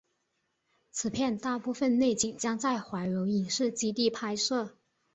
[0.89, 4.75] 此片大部分内景将在怀柔影视基地拍摄。